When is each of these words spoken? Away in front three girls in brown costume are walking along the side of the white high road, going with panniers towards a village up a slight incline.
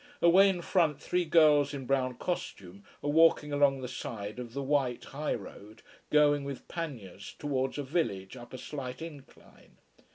Away 0.19 0.49
in 0.49 0.63
front 0.63 0.99
three 0.99 1.25
girls 1.25 1.75
in 1.75 1.85
brown 1.85 2.15
costume 2.15 2.83
are 3.03 3.09
walking 3.11 3.53
along 3.53 3.81
the 3.81 3.87
side 3.87 4.39
of 4.39 4.53
the 4.55 4.63
white 4.63 5.03
high 5.03 5.35
road, 5.35 5.83
going 6.09 6.43
with 6.43 6.67
panniers 6.67 7.35
towards 7.37 7.77
a 7.77 7.83
village 7.83 8.35
up 8.35 8.51
a 8.51 8.57
slight 8.57 9.03
incline. 9.03 9.77